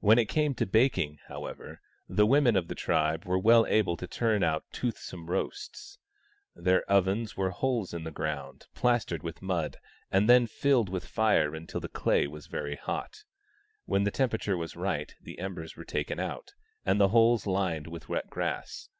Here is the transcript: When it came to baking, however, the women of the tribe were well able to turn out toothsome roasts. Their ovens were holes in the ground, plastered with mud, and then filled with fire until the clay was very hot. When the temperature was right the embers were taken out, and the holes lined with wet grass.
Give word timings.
When 0.00 0.18
it 0.18 0.26
came 0.28 0.52
to 0.56 0.66
baking, 0.66 1.20
however, 1.28 1.80
the 2.06 2.26
women 2.26 2.54
of 2.54 2.68
the 2.68 2.74
tribe 2.74 3.24
were 3.24 3.38
well 3.38 3.64
able 3.66 3.96
to 3.96 4.06
turn 4.06 4.42
out 4.42 4.66
toothsome 4.72 5.30
roasts. 5.30 5.98
Their 6.54 6.82
ovens 6.86 7.34
were 7.34 7.48
holes 7.48 7.94
in 7.94 8.04
the 8.04 8.10
ground, 8.10 8.66
plastered 8.74 9.22
with 9.22 9.40
mud, 9.40 9.78
and 10.10 10.28
then 10.28 10.46
filled 10.46 10.90
with 10.90 11.06
fire 11.06 11.54
until 11.54 11.80
the 11.80 11.88
clay 11.88 12.26
was 12.26 12.46
very 12.46 12.76
hot. 12.76 13.24
When 13.86 14.04
the 14.04 14.10
temperature 14.10 14.58
was 14.58 14.76
right 14.76 15.14
the 15.18 15.38
embers 15.38 15.76
were 15.78 15.84
taken 15.86 16.20
out, 16.20 16.52
and 16.84 17.00
the 17.00 17.08
holes 17.08 17.46
lined 17.46 17.86
with 17.86 18.06
wet 18.10 18.28
grass. 18.28 18.90